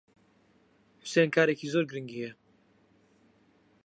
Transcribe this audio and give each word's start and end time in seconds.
حوسێن 1.01 1.29
کارێکی 1.35 1.71
زۆر 1.73 1.83
گرنگی 1.91 2.17
ھەیە. 2.21 2.33